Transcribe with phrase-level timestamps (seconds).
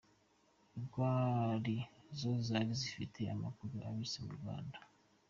[0.81, 1.77] Rw ari
[2.19, 4.77] zo zari zifite amakuru abitse mu Rwanda.